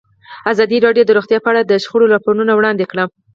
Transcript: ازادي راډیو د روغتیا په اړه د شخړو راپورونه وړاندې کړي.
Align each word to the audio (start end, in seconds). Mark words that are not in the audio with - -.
ازادي 0.51 0.77
راډیو 0.85 1.07
د 1.07 1.11
روغتیا 1.17 1.39
په 1.43 1.49
اړه 1.51 1.61
د 1.63 1.73
شخړو 1.83 2.11
راپورونه 2.13 2.51
وړاندې 2.55 2.85
کړي. 2.91 3.03